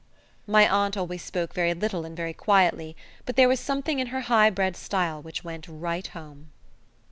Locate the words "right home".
5.67-6.49